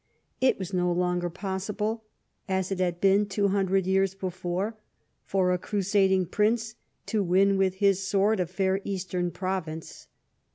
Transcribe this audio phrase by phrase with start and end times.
[0.39, 2.05] It Avas no longer possible,
[2.49, 4.75] as it had been two hundred years before,
[5.25, 6.73] for a crusading prince
[7.05, 10.07] to win with his sword a fair Eastern province.